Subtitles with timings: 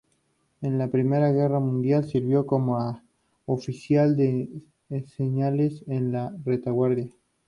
[0.63, 2.99] En la Primera Guerra Mundial sirvió como
[3.45, 4.49] oficial de
[5.15, 7.11] señales en la retaguardia.